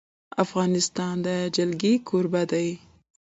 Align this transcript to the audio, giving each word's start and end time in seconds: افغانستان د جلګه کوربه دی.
افغانستان 0.43 1.15
د 1.25 1.27
جلګه 1.55 1.91
کوربه 2.07 2.43
دی. 2.51 2.69